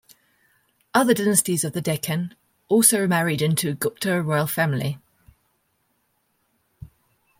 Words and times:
Other 0.95 1.13
dynasties 1.13 1.63
of 1.63 1.73
the 1.73 1.79
Deccan 1.81 2.35
also 2.69 3.05
married 3.05 3.39
into 3.39 3.75
Gupta 3.75 4.19
royal 4.23 4.47
family. 4.47 4.97